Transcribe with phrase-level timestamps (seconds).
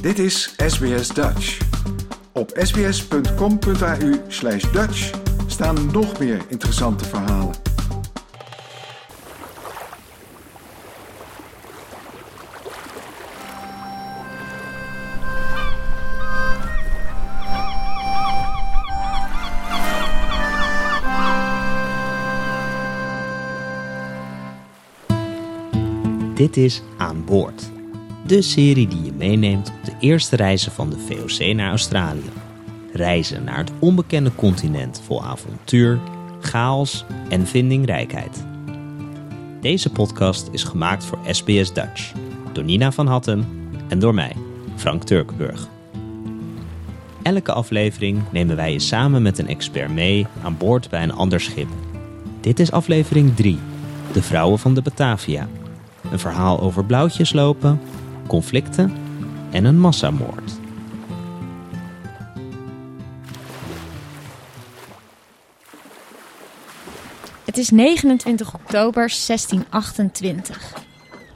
[0.00, 1.58] Dit is SBS Dutch.
[2.32, 5.10] Op sbs.com.au slash Dutch
[5.46, 7.54] staan nog meer interessante verhalen.
[26.34, 27.77] Dit is Aan Boord.
[28.28, 32.30] De serie die je meeneemt op de eerste reizen van de VOC naar Australië.
[32.92, 35.98] Reizen naar het onbekende continent vol avontuur,
[36.40, 38.44] chaos en vindingrijkheid.
[39.60, 42.12] Deze podcast is gemaakt voor SBS Dutch.
[42.52, 43.46] Door Nina van Hattem
[43.88, 44.36] en door mij,
[44.76, 45.68] Frank Turkenburg.
[47.22, 51.40] Elke aflevering nemen wij je samen met een expert mee aan boord bij een ander
[51.40, 51.68] schip.
[52.40, 53.58] Dit is aflevering 3,
[54.12, 55.48] De Vrouwen van de Batavia.
[56.10, 57.80] Een verhaal over blauwtjes lopen,
[58.28, 58.92] conflicten
[59.50, 60.52] en een massamoord.
[67.44, 70.72] Het is 29 oktober 1628.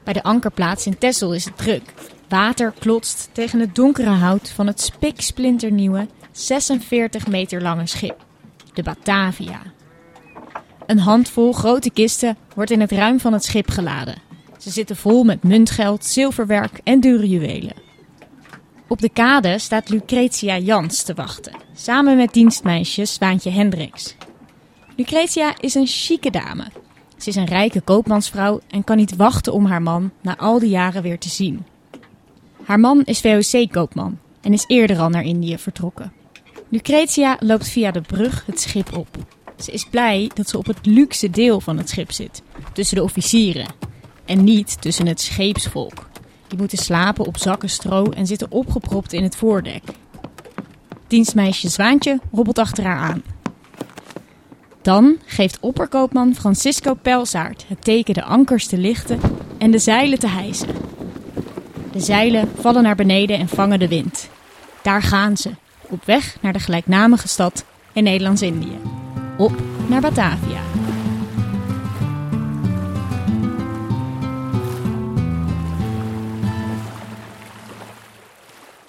[0.04, 1.94] Bij de ankerplaats in Texel is het druk.
[2.28, 8.24] Water klotst tegen het donkere hout van het spiksplinternieuwe 46 meter lange schip,
[8.74, 9.60] de Batavia.
[10.86, 14.31] Een handvol grote kisten wordt in het ruim van het schip geladen.
[14.62, 17.74] Ze zitten vol met muntgeld, zilverwerk en dure juwelen.
[18.88, 24.16] Op de kade staat Lucretia Jans te wachten, samen met dienstmeisje Zwaantje Hendricks.
[24.96, 26.64] Lucretia is een chique dame.
[27.16, 30.70] Ze is een rijke koopmansvrouw en kan niet wachten om haar man na al die
[30.70, 31.64] jaren weer te zien.
[32.64, 36.12] Haar man is VOC-koopman en is eerder al naar Indië vertrokken.
[36.68, 39.08] Lucretia loopt via de brug het schip op.
[39.56, 43.02] Ze is blij dat ze op het luxe deel van het schip zit, tussen de
[43.02, 43.90] officieren.
[44.32, 46.08] En niet tussen het scheepsvolk.
[46.48, 49.82] Die moeten slapen op zakken stro en zitten opgepropt in het voordek.
[51.06, 53.22] Dienstmeisje Zwaantje hobbelt achter haar aan.
[54.82, 59.20] Dan geeft opperkoopman Francisco Pelsaert het teken de ankers te lichten
[59.58, 60.74] en de zeilen te hijsen.
[61.92, 64.28] De zeilen vallen naar beneden en vangen de wind.
[64.82, 65.50] Daar gaan ze,
[65.88, 68.78] op weg naar de gelijknamige stad in Nederlands-Indië.
[69.38, 69.52] Op
[69.88, 70.81] naar Batavia.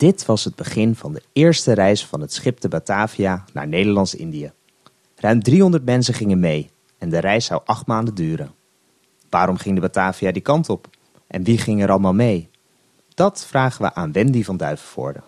[0.04, 4.52] Dit was het begin van de eerste reis van het schip de Batavia naar Nederlands-Indië.
[5.16, 8.56] Ruim 300 mensen gingen mee en de reis zou acht maanden duren.
[9.30, 10.88] Waarom ging de Batavia die kant op?
[11.28, 12.50] En wie ging er allemaal mee?
[13.14, 15.24] Dat vragen we aan Wendy van Duivenvoorde.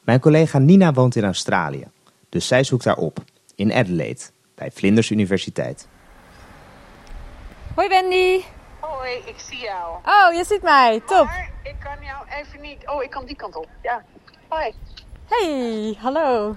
[0.00, 1.86] Mijn collega Nina woont in Australië,
[2.28, 3.18] dus zij zoekt haar op,
[3.54, 4.22] in Adelaide,
[4.54, 5.88] bij Flinders Universiteit.
[7.74, 8.44] Hoi Wendy.
[8.80, 9.94] Hoi, ik zie jou.
[10.04, 11.02] Oh, je ziet mij.
[11.06, 11.24] Top.
[11.24, 12.88] Maar ik kan jou even niet.
[12.88, 13.68] Oh, ik kan die kant op.
[13.82, 14.04] Ja.
[14.54, 14.72] Hoi.
[15.24, 16.56] Hey, hallo.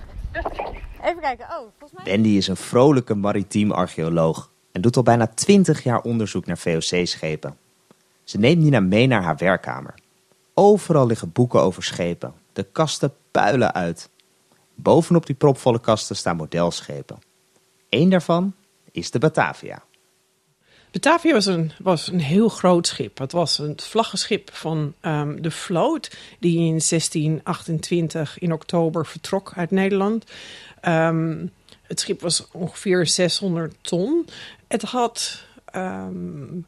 [1.04, 1.46] Even kijken.
[1.46, 2.04] Oh, volgens mij...
[2.04, 7.58] Wendy is een vrolijke maritiem archeoloog en doet al bijna 20 jaar onderzoek naar VOC-schepen.
[8.24, 9.94] Ze neemt Nina mee naar haar werkkamer.
[10.54, 12.34] Overal liggen boeken over schepen.
[12.54, 14.10] De kasten puilen uit.
[14.76, 17.20] Bovenop die propvolle kasten staan modelschepen.
[17.90, 18.54] Eén daarvan
[18.92, 19.84] is de Batavia.
[21.00, 23.18] Batavia was een, was een heel groot schip.
[23.18, 29.72] Het was het vlaggenschip van ehm, de vloot, die in 1628 in oktober vertrok uit
[29.72, 30.24] Nederland.
[30.82, 31.46] Ehm,
[31.82, 34.28] het schip was ongeveer 600 ton.
[34.68, 36.60] Het had ehm,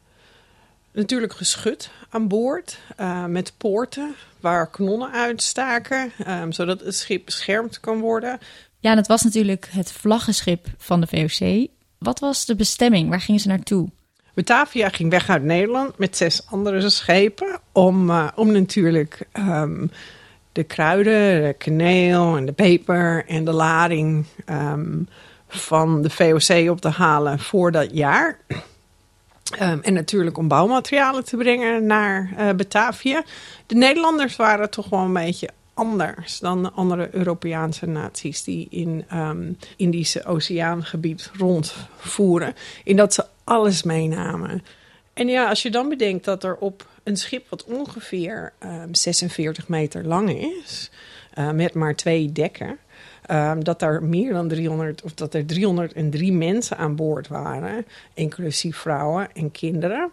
[0.92, 6.12] natuurlijk geschut aan boord eh, met poorten waar kanonnen uitstaken,
[6.48, 8.38] zodat het schip beschermd kan worden.
[8.78, 11.68] Ja, het was natuurlijk het vlaggenschip van de VOC.
[11.98, 13.08] Wat was de bestemming?
[13.08, 13.88] Waar gingen ze naartoe?
[14.34, 19.90] Batavia ging weg uit Nederland met zes andere schepen om, uh, om natuurlijk um,
[20.52, 25.08] de kruiden, de kaneel en de peper en de lading um,
[25.48, 28.38] van de VOC op te halen voor dat jaar.
[29.62, 33.24] Um, en natuurlijk om bouwmaterialen te brengen naar uh, Batavia.
[33.66, 39.04] De Nederlanders waren toch wel een beetje anders dan de andere Europese naties die in
[39.76, 42.54] Indische Oceaangebied rondvoeren.
[42.84, 44.62] In dat ze alles meenamen.
[45.12, 49.68] En ja, als je dan bedenkt dat er op een schip wat ongeveer um, 46
[49.68, 50.90] meter lang is,
[51.38, 52.78] uh, met maar twee dekken,
[53.30, 58.76] um, dat daar meer dan 300 of dat er 303 mensen aan boord waren, inclusief
[58.76, 60.10] vrouwen en kinderen.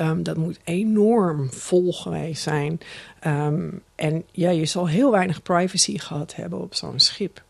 [0.00, 2.80] Um, dat moet enorm vol geweest zijn.
[3.94, 7.42] En ja, je zal heel weinig privacy gehad hebben op zo'n schip.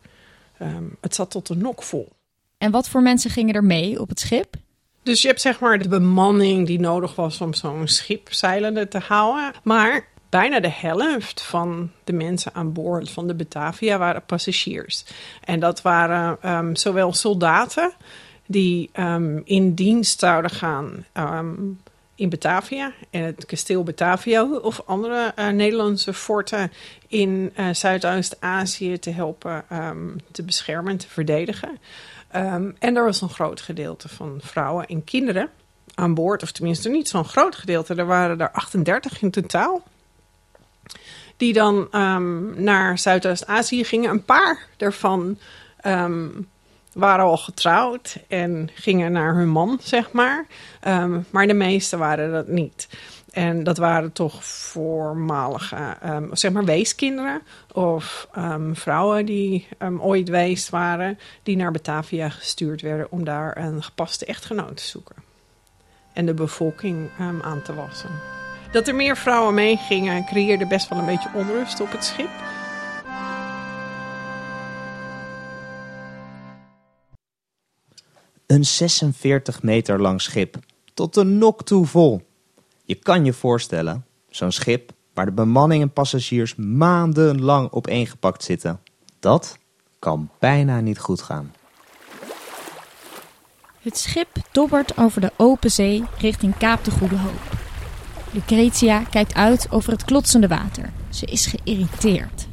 [1.01, 2.09] Het zat tot de nok vol.
[2.59, 4.57] En wat voor mensen gingen er mee op het schip?
[5.07, 8.99] Dus je hebt zeg maar de bemanning die nodig was om zo'n schip zeilende te
[8.99, 9.53] houden.
[9.63, 15.05] Maar bijna de helft van de mensen aan boord van de Batavia waren passagiers.
[15.45, 17.93] En dat waren ehm, zowel soldaten
[18.47, 21.55] die ehm, in dienst zouden gaan ehm,
[22.15, 26.73] in Batavia, en het kasteel Batavia of andere uh, Nederlandse forten
[27.09, 29.65] in uh, Zuidoost-Azië te helpen
[30.33, 31.79] te beschermen en te verdedigen.
[32.79, 35.49] En er was een groot gedeelte van vrouwen en kinderen
[35.95, 37.95] aan boord, of tenminste niet zo'n groot gedeelte.
[37.95, 39.83] Er waren er 38 in totaal
[41.37, 44.11] die dan um, naar Zuidoost-Azië gingen.
[44.11, 45.39] Een paar daarvan
[45.87, 46.49] um,
[46.93, 50.47] waren al getrouwd en gingen naar hun man, zeg maar.
[51.31, 52.89] Maar de meeste waren dat niet.
[53.37, 55.97] En dat waren toch voormalige,
[56.33, 57.43] zeg maar, weeskinderen
[57.73, 58.29] of
[58.73, 59.69] vrouwen die
[59.99, 65.17] ooit wees waren, die naar Batavia gestuurd werden om daar een gepaste echtgenoot te zoeken.
[66.13, 67.09] En de bevolking
[67.43, 68.11] aan te wassen.
[68.73, 72.31] Dat er meer vrouwen meegingen creëerde best wel een beetje onrust op het schip.
[78.47, 80.57] Een 46 meter lang schip,
[80.95, 82.26] tot de nok toe vol.
[82.87, 88.81] Je kan je voorstellen, zo'n schip waar de bemanning en passagiers maandenlang opeengepakt zitten.
[89.21, 89.59] Dat
[89.99, 91.53] kan bijna niet goed gaan.
[93.81, 97.57] Het schip dobbert over de open zee richting Kaap de Goede Hoop.
[98.31, 100.93] Lucretia kijkt uit over het klotsende water.
[101.09, 102.47] Ze is geïrriteerd.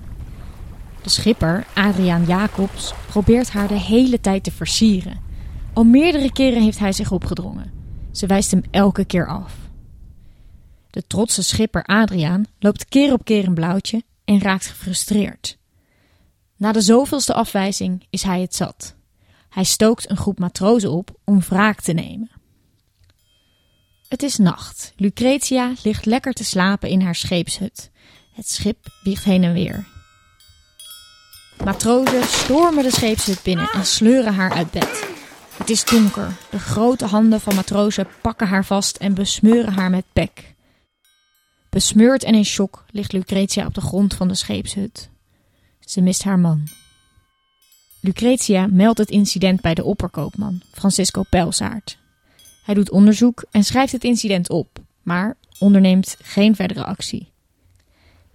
[1.01, 5.21] De schipper, Adriaan Jacobs, probeert haar de hele tijd te versieren.
[5.73, 7.71] Al meerdere keren heeft hij zich opgedrongen.
[8.11, 9.62] Ze wijst hem elke keer af.
[10.93, 15.57] De trotse schipper Adriaan loopt keer op keer een blauwtje en raakt gefrustreerd.
[16.57, 18.95] Na de zoveelste afwijzing is hij het zat.
[19.49, 22.31] Hij stookt een groep matrozen op om wraak te nemen.
[24.07, 24.93] Het is nacht.
[24.95, 27.91] Lucretia ligt lekker te slapen in haar scheepshut.
[28.31, 29.87] Het schip wiegt heen en weer.
[31.63, 35.07] Matrozen stormen de scheepshut binnen en sleuren haar uit bed.
[35.57, 36.35] Het is donker.
[36.49, 40.52] De grote handen van matrozen pakken haar vast en besmeuren haar met pek.
[41.73, 45.09] Besmeurd en in shock ligt Lucretia op de grond van de scheepshut.
[45.79, 46.67] Ze mist haar man.
[47.99, 51.97] Lucretia meldt het incident bij de opperkoopman, Francisco Pelsaert.
[52.63, 57.31] Hij doet onderzoek en schrijft het incident op, maar onderneemt geen verdere actie.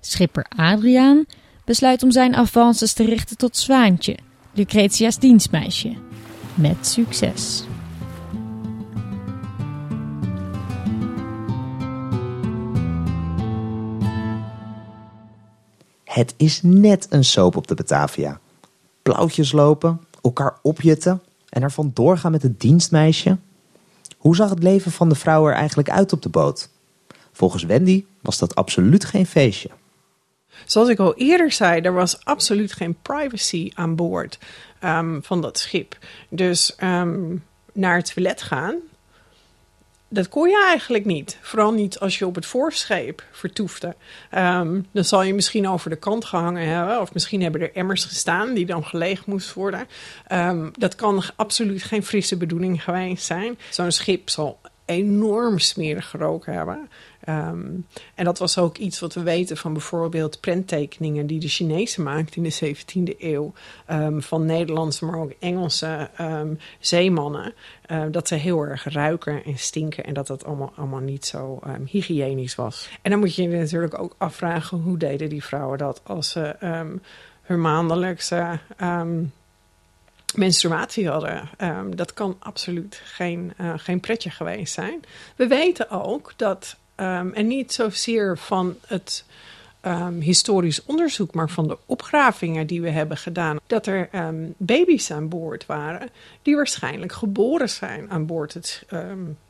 [0.01, 1.27] Schipper Adriaan
[1.65, 4.19] besluit om zijn avances te richten tot Zwaantje,
[4.53, 5.97] Lucretia's dienstmeisje.
[6.55, 7.68] Met succes.
[16.19, 18.41] Het is net een soap op de Batavia.
[19.03, 23.39] Blauwtjes lopen, elkaar opjutten en er vandoor gaan met het dienstmeisje.
[24.17, 26.69] Hoe zag het leven van de vrouw er eigenlijk uit op de boot?
[27.33, 29.71] Volgens Wendy was dat absoluut geen feestje.
[30.67, 34.39] Zoals ik al eerder zei, er was absoluut geen privacy aan boord
[34.85, 35.99] um, van dat schip.
[36.29, 38.77] Dus um, naar het toilet gaan
[40.09, 41.39] dat kon je eigenlijk niet.
[41.41, 43.95] Vooral niet als je op het voorscheep vertoefde.
[44.35, 47.01] Um, dan zal je misschien over de kant gehangen hebben.
[47.01, 49.87] Of misschien hebben er emmers gestaan die dan geleegd moest worden.
[50.33, 53.59] Um, dat kan absoluut geen frisse bedoeling geweest zijn.
[53.71, 54.59] Zo'n schip zal
[54.89, 56.89] enorm smerig geroken hebben.
[57.29, 62.03] Um, en dat was ook iets wat we weten van bijvoorbeeld prenttekeningen die de Chinezen
[62.03, 63.53] maakten in de 17e eeuw.
[63.91, 67.55] Um, van Nederlandse, maar ook Engelse um, zeemannen.
[68.11, 72.55] Dat ze heel erg ruiken en stinken en dat dat allemaal, allemaal niet zo hygiënisch
[72.55, 72.89] was.
[73.03, 76.57] En dan moet je je natuurlijk ook afvragen hoe deden die vrouwen dat als ze
[77.43, 78.59] hun maandelijkse
[80.35, 81.49] menstruatie hadden.
[81.59, 85.01] Um, dat kan absoluut geen, uh, geen pretje geweest zijn.
[85.37, 89.25] We weten ook dat Um, en niet zozeer van het
[89.83, 94.09] um, historisch onderzoek, maar van de opgravingen die we hebben gedaan, dat er
[94.57, 96.09] baby's aan boord waren
[96.43, 98.87] die waarschijnlijk geboren zijn aan boord het,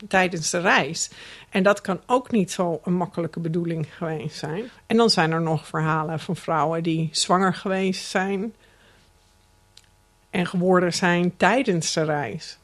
[0.07, 1.09] tijdens de reis.
[1.49, 4.63] En dat kan ook niet zo een makkelijke bedoeling geweest zijn.
[4.85, 8.53] En dan zijn er nog verhalen van vrouwen die zwanger geweest zijn
[10.29, 12.57] en geworden zijn tijdens de reis.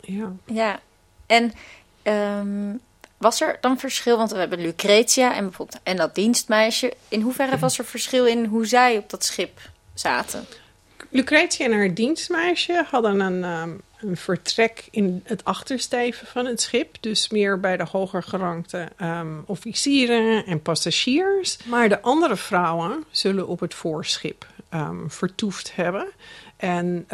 [0.00, 0.80] Ja, ja.
[1.26, 1.52] en
[2.02, 2.80] um,
[3.16, 4.16] was er dan verschil?
[4.16, 6.92] Want we hebben Lucretia en, bijvoorbeeld, en dat dienstmeisje.
[7.08, 9.60] In hoeverre was er verschil in hoe zij op dat schip
[9.94, 10.46] zaten?
[11.08, 16.96] Lucretia en haar dienstmeisje hadden een, um, een vertrek in het achtersteven van het schip.
[17.00, 21.58] Dus meer bij de hoger gerankte um, officieren en passagiers.
[21.64, 26.08] Maar de andere vrouwen zullen op het voorschip um, vertoefd hebben.
[26.56, 27.04] En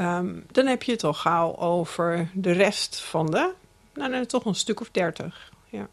[0.50, 3.52] dan heb je het al gauw over de rest van de,
[3.94, 5.88] nou, nou toch een stuk of dertig ja.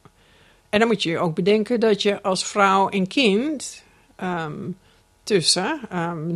[0.70, 3.84] En dan moet je ook bedenken dat je als vrouw en kind
[4.24, 4.78] um,
[5.24, 5.80] tussen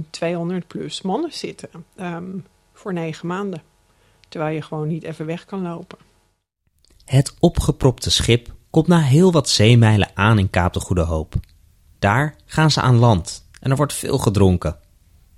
[0.09, 1.69] 200 ehm, plus mannen zitten
[2.73, 3.61] voor negen maanden.
[4.29, 5.97] Terwijl je gewoon niet even weg kan lopen.
[7.05, 11.35] Het opgepropte schip komt na heel wat zeemijlen aan in Kaap de Goede Hoop.
[11.99, 14.79] Daar gaan ze aan land en er wordt veel gedronken.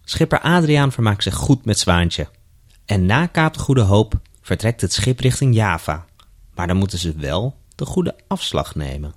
[0.08, 2.28] Schipper Adriaan vermaakt zich goed met Zwaantje.
[2.86, 6.06] En na Kaap de Goede Hoop vertrekt het schip richting Java.
[6.56, 9.14] Maar dan moeten ze wel de goede afslag nemen.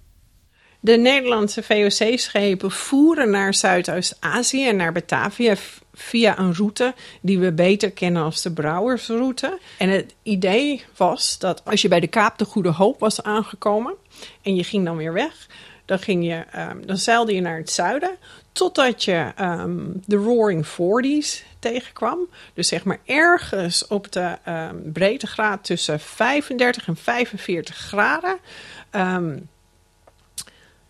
[0.80, 5.54] De Nederlandse VOC-schepen voeren naar Zuidoost-Azië en naar Batavia
[5.95, 9.59] via een route die we beter kennen als de Brouwersroute.
[9.78, 13.95] En het idee was dat als je bij de Kaap de Goede Hoop was aangekomen
[14.42, 15.47] en je ging dan weer weg,
[15.85, 18.16] dan, ging je, um, dan zeilde je naar het zuiden
[18.58, 22.18] totdat je um, de Roaring Forties tegenkwam.
[22.54, 28.38] Dus zeg maar ergens op de um, breedtegraad tussen 35 en 45 graden.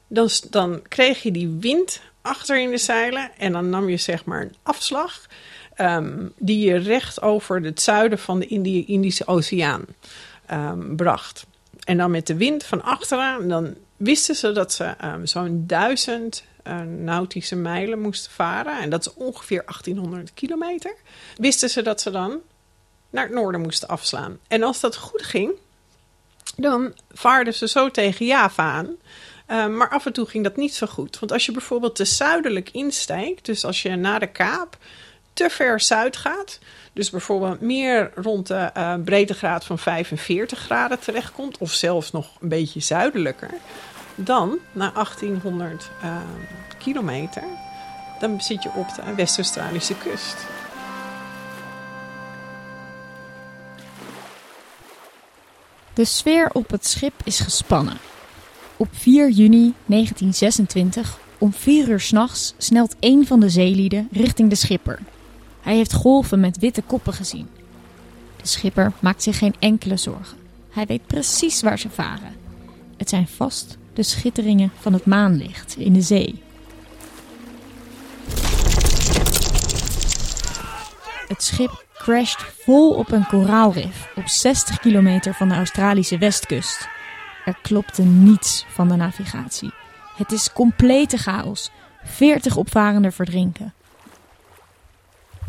[0.07, 3.31] dan, dan kreeg je die wind achter in de zeilen.
[3.39, 5.27] En dan nam je zeg maar een afslag.
[6.39, 9.85] Die je recht over het zuiden van de Indische Oceaan
[10.97, 11.47] bracht.
[11.85, 16.45] En dan met de wind van achteren, dan wisten ze dat ze zo'n duizend
[16.77, 18.81] nautische mijlen moesten varen.
[18.81, 20.95] En dat is ongeveer 1800 kilometer.
[21.37, 22.41] Wisten ze dat ze dan
[23.11, 24.39] naar het noorden moesten afslaan.
[24.49, 25.53] En als dat goed ging,
[26.57, 28.97] dan vaarden ze zo tegen Java aan.
[29.47, 31.19] Ehm, maar af en toe ging dat niet zo goed.
[31.19, 34.77] Want als je bijvoorbeeld te zuidelijk insteekt, dus als je naar de Kaap
[35.33, 36.59] te ver zuid gaat,
[36.93, 42.49] dus bijvoorbeeld meer rond de uh, breedtegraad van 45 graden terechtkomt, of zelfs nog een
[42.49, 43.51] beetje zuidelijker,
[44.25, 46.23] dan na 1800 uh, ehm,
[46.79, 47.43] kilometer,
[48.21, 50.47] dan zit je op de West-Australische kust.
[55.95, 57.97] De sfeer op het schip is gespannen.
[58.77, 64.55] Op 4 juni 1926, om 4 uur s'nachts, snelt een van de zeelieden richting de
[64.55, 64.99] schipper.
[65.61, 67.49] Hij heeft golven met witte koppen gezien.
[68.37, 70.39] De schipper maakt zich geen enkele zorgen.
[70.71, 72.37] Hij weet precies waar ze varen.
[72.97, 76.43] Het zijn vast de schitteringen van het maanlicht in de zee.
[81.29, 86.89] Het schip crasht vol op een koraalrif op 60 kilometer van de Australische westkust.
[87.45, 89.73] Er klopte niets van de navigatie.
[90.17, 91.71] Het is complete chaos.
[92.05, 93.75] 40 opvarenden verdrinken.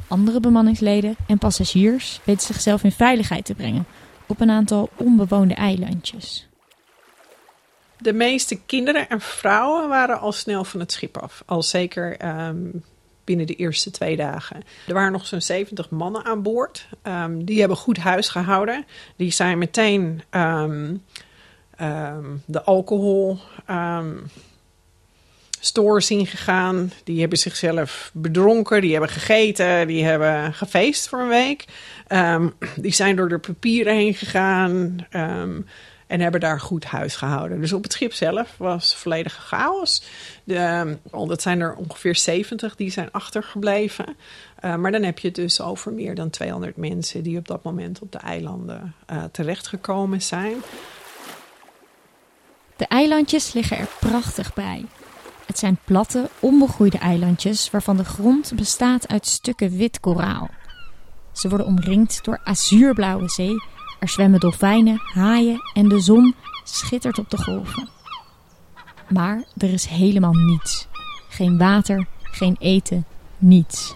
[0.08, 3.86] Andere bemanningsleden en passagiers weten zichzelf in veiligheid te brengen
[4.26, 6.49] op een aantal onbewoonde eilandjes.
[8.00, 11.44] De meeste kinderen en vrouwen waren al snel van het schip af.
[11.46, 12.58] Al zeker ehm,
[13.24, 14.64] binnen de eerste twee dagen.
[14.88, 16.88] Er waren nog zo'n 70 mannen aan boord.
[17.04, 18.86] Um, die hebben goed huis gehouden.
[19.16, 20.96] Die zijn meteen ehm,
[22.46, 23.40] de alcohol
[25.60, 26.92] stores ingegaan.
[27.04, 31.66] Die hebben zichzelf bedronken, die hebben gegeten, die hebben gefeest voor een week.
[32.76, 35.06] Die zijn door de papieren heen gegaan
[36.10, 37.62] en hebben daar goed huis gehouden.
[37.62, 40.04] Dus op het schip zelf was volledige chaos.
[40.44, 44.06] De, dat zijn er ongeveer 70 die zijn achtergebleven.
[44.66, 47.64] Uh, maar dan heb je het dus over meer dan 200 mensen die op dat
[47.64, 50.56] moment op de eilanden uh, terechtgekomen zijn.
[52.76, 54.86] De eilandjes liggen er prachtig bij.
[55.46, 60.50] Het zijn platte, onbegroeide eilandjes waarvan de grond bestaat uit stukken wit koraal.
[61.32, 63.56] Ze worden omringd door azuurblauwe zee.
[64.00, 67.90] Er zwemmen dolfijnen, haaien en de zon schittert op de golven.
[69.10, 70.88] Maar er is helemaal niets.
[71.30, 73.06] Geen water, geen eten,
[73.38, 73.96] niets.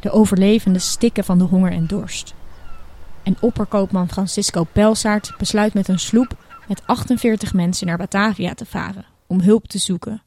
[0.00, 2.34] De overlevenden stikken van de honger en dorst.
[3.22, 6.36] En opperkoopman Francisco Pelsaert besluit met een sloep
[6.68, 10.22] met 48 mensen naar Batavia te varen om hulp te zoeken.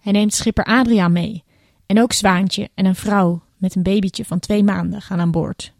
[0.00, 1.44] Hij neemt schipper Adriaan mee
[1.86, 5.73] en ook Zwaantje en een vrouw met een babytje van twee maanden gaan aan boord.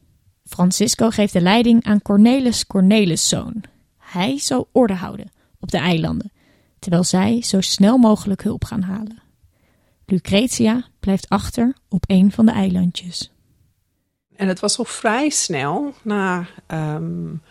[0.54, 3.64] Francisco geeft de leiding aan Cornelis Corneliszoon.
[3.99, 5.30] Hij zal orde houden
[5.61, 6.32] op de eilanden,
[6.78, 9.23] terwijl zij zo snel mogelijk hulp gaan halen.
[10.06, 13.32] Lucretia blijft achter op een van de eilandjes.
[14.37, 17.42] En het was al vrij snel na um,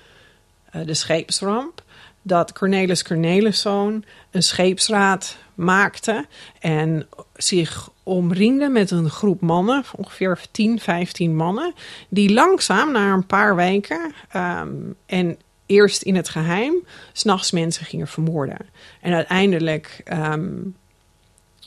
[0.71, 1.83] eh, de scheepsramp,
[2.21, 6.25] dat Cornelis Corneliszoon een scheepsraad maakte
[6.59, 11.73] en zich omringde met een groep mannen, ongeveer 10, 15 mannen,
[12.09, 14.71] die langzaam na een paar weken ehm,
[15.05, 16.73] en eerst in het geheim
[17.11, 18.69] s'nachts mensen gingen vermoorden.
[19.01, 20.51] En uiteindelijk ehm,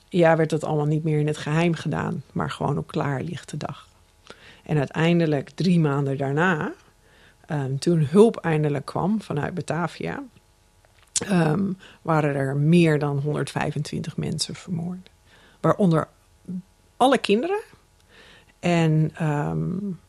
[0.09, 3.88] ja, werd dat allemaal niet meer in het geheim gedaan, maar gewoon op klaarlichte dag.
[4.64, 6.73] En uiteindelijk, drie maanden daarna,
[7.47, 10.23] Ehm, toen hulp eindelijk kwam vanuit Batavia,
[11.19, 15.11] ehm, waren er meer dan 125 mensen vermoord.
[15.61, 16.09] Waaronder
[16.97, 17.61] alle kinderen
[18.61, 20.01] en um,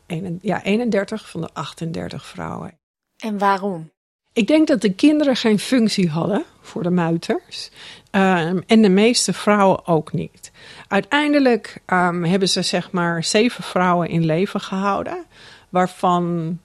[0.42, 2.78] ja, 31 van de 38 vrouwen.
[3.18, 3.92] En waarom?
[4.34, 7.70] Ik denk dat de kinderen geen functie hadden voor de muiters.
[8.12, 10.52] Um, en de meeste vrouwen ook niet.
[10.88, 15.26] Uiteindelijk um, hebben ze zeg maar zeven vrouwen in leven gehouden.
[15.70, 16.58] Waarvan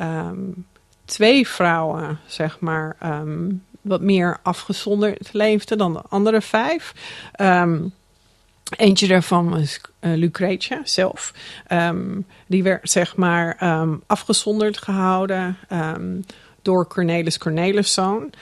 [0.00, 0.66] um,
[1.04, 2.96] twee vrouwen zeg maar
[3.80, 6.94] wat meer afgezonderd leefden dan de andere vijf.
[8.76, 11.32] Eentje daarvan was uh, Lucretia zelf.
[12.46, 13.58] die werd zeg maar
[14.06, 15.56] afgezonderd gehouden
[16.62, 18.32] door Cornelis Corneliszoon.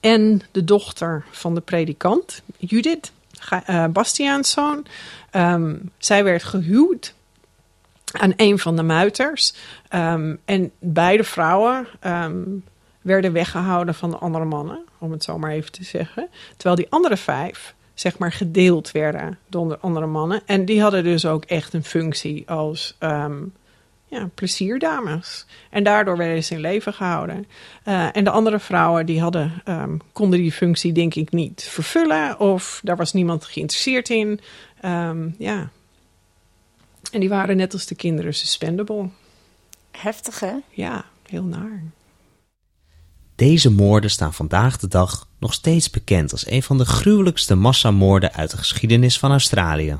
[0.00, 3.12] En de dochter van de predikant, Judith
[3.70, 4.86] uh, Bastiaanszoon.
[5.32, 7.14] Um, zij werd gehuwd
[8.12, 9.54] aan een van de muiters.
[10.44, 11.86] En beide vrouwen
[13.06, 16.28] werden weggehouden van de andere mannen, om het zo maar even te zeggen.
[16.56, 20.42] Terwijl die andere vijf, zeg maar, gedeeld werden door de andere mannen.
[20.46, 22.96] En die hadden dus ook echt een functie als
[24.08, 25.46] ja, plezierdames.
[25.70, 27.46] En daardoor werden ze in leven gehouden.
[27.84, 32.40] Uh, en de andere vrouwen die hadden, um, konden die functie denk ik niet vervullen.
[32.40, 34.40] Of daar was niemand geïnteresseerd in.
[34.84, 35.70] Um, ja.
[37.12, 39.08] En die waren net als de kinderen suspendable.
[39.90, 40.54] Heftig hè?
[40.70, 41.82] Ja, heel naar.
[43.36, 48.32] Deze moorden staan vandaag de dag nog steeds bekend als een van de gruwelijkste massamoorden
[48.32, 49.98] uit de geschiedenis van Australië.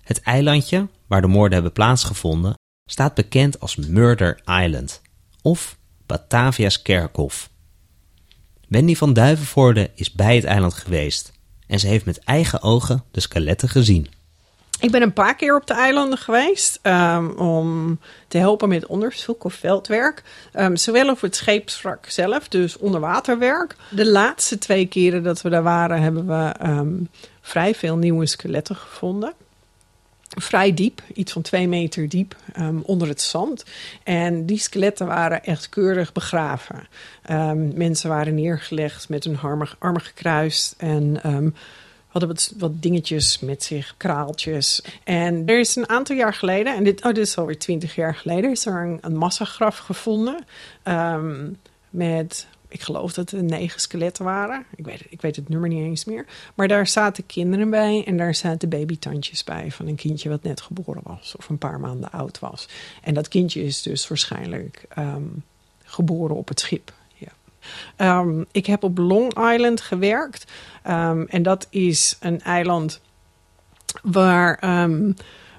[0.00, 2.54] Het eilandje waar de moorden hebben plaatsgevonden
[2.90, 5.02] staat bekend als Murder Island
[5.42, 7.50] of Batavia's kerkhof.
[8.68, 11.32] Wendy van Duivenvoorde is bij het eiland geweest
[11.66, 14.08] en ze heeft met eigen ogen de skeletten gezien.
[14.80, 19.44] Ik ben een paar keer op de eilanden geweest um, om te helpen met onderzoek
[19.44, 20.22] of veldwerk.
[20.54, 23.76] Um, zowel op het scheepswrak zelf, dus onderwaterwerk.
[23.90, 27.08] De laatste twee keren dat we daar waren, hebben we um,
[27.40, 29.32] vrij veel nieuwe skeletten gevonden
[30.28, 32.36] vrij diep, iets van twee meter diep,
[32.82, 33.64] onder het zand.
[34.02, 36.88] En die skeletten waren echt keurig begraven.
[37.74, 41.20] Mensen waren neergelegd met hun armen, armen gekruist en
[42.18, 44.82] hadden wat, wat dingetjes met zich, kraaltjes.
[45.04, 48.14] En er is een aantal jaar geleden, en dit, oh, dit is alweer twintig jaar
[48.14, 50.44] geleden, is er een, een massagraf gevonden
[51.90, 54.64] met ik geloof dat er negen skeletten waren.
[54.76, 56.26] Ik weet, ik weet het nummer niet eens meer.
[56.54, 60.60] Maar daar zaten kinderen bij en daar zaten babytandjes bij van een kindje wat net
[60.60, 62.68] geboren was of een paar maanden oud was.
[63.02, 65.22] En dat kindje is dus waarschijnlijk ehm,
[65.84, 66.92] geboren op het schip.
[67.96, 70.52] Um, ik heb op Long Island gewerkt
[70.88, 73.00] um, en dat is een eiland
[74.02, 74.54] waar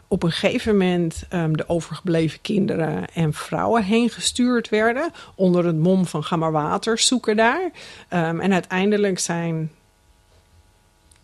[0.07, 5.11] op een gegeven moment de overgebleven kinderen en vrouwen heen gestuurd werden.
[5.35, 7.71] Onder het mom van ga maar water zoeken daar.
[8.09, 9.71] En uiteindelijk zijn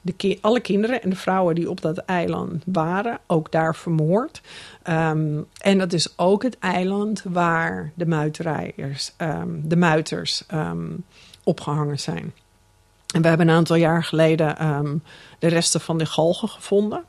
[0.05, 4.41] de ki alle kinderen en de vrouwen die op dat eiland waren ook daar vermoord.
[4.89, 9.13] Um, en dat is ook het eiland waar de muiterijers,
[9.61, 10.45] de muiters
[11.43, 12.33] opgehangen zijn.
[13.13, 14.55] En we hebben een aantal jaar geleden
[15.39, 17.03] de resten van de galgen gevonden.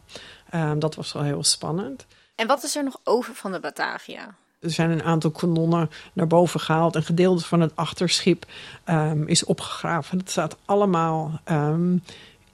[0.54, 2.06] Um, dat was wel heel spannend.
[2.34, 4.34] En wat is er nog over van de Batavia?
[4.60, 6.94] Er zijn een aantal kanonnen naar boven gehaald.
[6.94, 8.46] Een gedeelte van het achterschip
[8.84, 10.18] um, is opgegraven.
[10.18, 12.02] Dat staat allemaal um,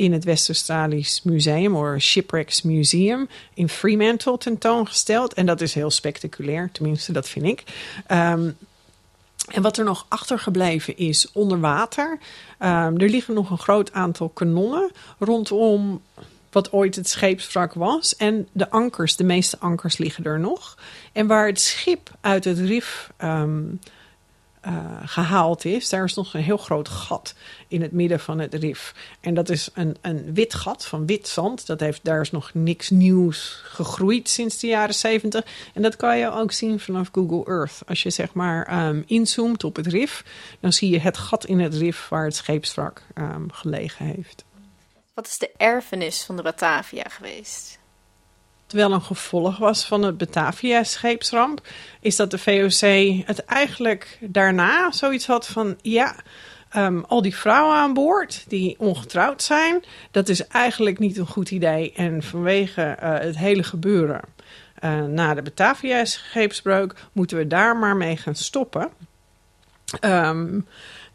[0.03, 5.35] in het West-Australisch Museum, of Shipwrecks Museum, in Fremantle tentoongesteld.
[5.35, 7.63] En dat is heel spectaculair, tenminste, dat vind ik.
[8.09, 8.57] Um,
[9.49, 12.19] en wat er nog achtergebleven is onder water.
[12.59, 16.03] er liggen nog een groot aantal kanonnen rondom
[16.51, 18.17] wat ooit het scheepswrak was.
[18.17, 20.79] En de ankers, de meeste ankers liggen er nog.
[21.13, 23.81] En waar het schip uit het rif um,
[24.67, 27.35] uh, gehaald is, daar is nog een heel groot gat
[27.69, 28.95] in het midden van het rif.
[29.21, 31.67] En dat is een, een wit gat van wit zand.
[31.67, 35.45] Dat heeft, daar is nog niks nieuws gegroeid sinds de jaren 70.
[35.75, 37.79] En dat kan je ook zien vanaf Google Earth.
[37.87, 40.25] Als je zeg maar um, inzoomt op het rif,
[40.61, 44.45] dan zie je het gat in het rif waar het scheepswrak um, gelegen heeft.
[45.15, 47.79] Wat is de erfenis van de Batavia geweest?
[48.73, 51.61] Terwijl een gevolg was van het Batavia-scheepsramp,
[52.01, 52.81] is dat de VOC
[53.27, 56.15] het eigenlijk daarna zoiets had van: ja,
[56.77, 61.51] um, al die vrouwen aan boord die ongetrouwd zijn, dat is eigenlijk niet een goed
[61.51, 61.93] idee.
[61.97, 64.21] En vanwege uh, het hele gebeuren
[64.85, 68.91] uh, na de Batavia-scheepsbreuk moeten we daar maar mee gaan stoppen.
[70.01, 70.61] Ehm,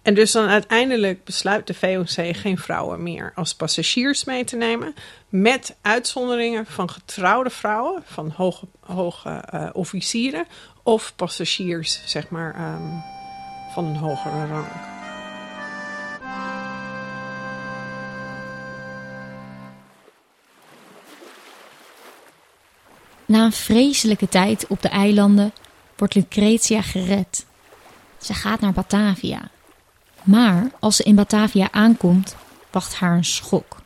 [0.01, 4.93] en dus dan uiteindelijk besluit de VOC geen vrouwen meer als passagiers mee te nemen.
[5.29, 10.45] Met uitzonderingen van getrouwde vrouwen, van hoge, hoge eh, officieren
[10.83, 12.99] of passagiers, zeg maar, ehm,
[13.73, 14.67] van een hogere rang.
[23.25, 25.53] Na een vreselijke tijd op de eilanden
[25.95, 27.46] wordt Lucretia gered.
[28.27, 29.49] Ze gaat naar Batavia.
[30.23, 32.35] Maar als ze in Batavia aankomt,
[32.71, 33.81] wacht haar een schok.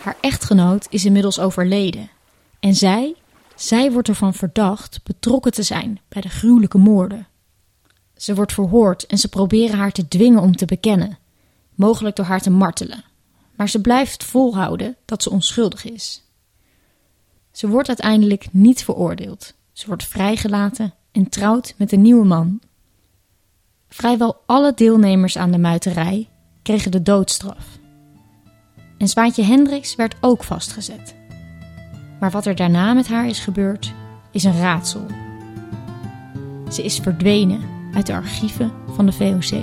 [0.00, 2.10] Haar echtgenoot is inmiddels overleden.
[2.60, 3.14] En zij,
[3.54, 7.26] zij wordt ervan verdacht betrokken te zijn bij de gruwelijke moorden.
[8.16, 11.18] Ze wordt verhoord en ze proberen haar te dwingen om te bekennen,
[11.74, 13.04] mogelijk door haar te martelen.
[13.56, 16.22] Maar ze blijft volhouden dat ze onschuldig is.
[17.50, 19.54] Ze wordt uiteindelijk niet veroordeeld.
[19.72, 22.60] Ze wordt vrijgelaten en trouwt met een nieuwe man.
[23.92, 26.28] Vrijwel alle deelnemers aan de muiterij
[26.62, 27.78] kregen de doodstraf.
[28.98, 31.14] En Zwaantje Hendricks werd ook vastgezet.
[32.20, 33.94] Maar wat er daarna met haar is gebeurd,
[34.30, 35.06] is een raadsel.
[36.70, 37.60] Ze is verdwenen
[37.94, 39.62] uit de archieven van de VOC.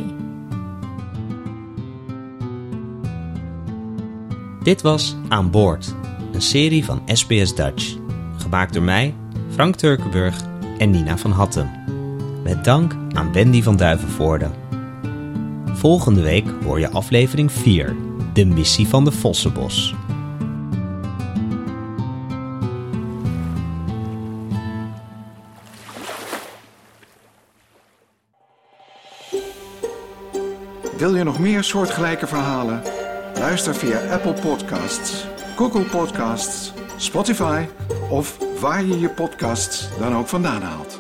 [4.64, 5.96] Dit was Aan Boord,
[6.32, 7.98] een serie van SBS Dutch.
[8.38, 9.16] Gemaakt door mij,
[9.50, 10.42] Frank Turkenburg
[10.78, 11.79] en Nina van Hattem.
[12.44, 14.50] Met dank aan Wendy van Duivenvoorde.
[15.66, 17.96] Volgende week hoor je aflevering 4,
[18.34, 19.96] de missie van de Vossenbos.
[30.98, 32.82] Wil je nog meer soortgelijke verhalen?
[33.34, 35.26] Luister via Apple Podcasts,
[35.56, 37.66] Google Podcasts, Spotify
[38.10, 40.99] of waar je je podcasts dan ook vandaan haalt.